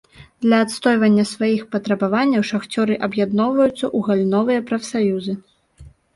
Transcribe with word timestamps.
Для 0.43 0.59
адстойвання 0.65 1.25
сваіх 1.31 1.61
патрабаванняў 1.75 2.47
шахцёры 2.53 2.97
аб'ядноўваюцца 3.09 3.75
ў 3.75 4.09
галіновыя 4.09 4.67
прафсаюзы. 4.73 5.33